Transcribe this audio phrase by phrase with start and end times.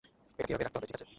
[0.37, 1.05] এটাকে এভাবেই রাখতে হবে, ঠিক আছে?